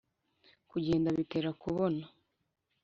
[0.69, 2.03] Kugenda bitera kubona.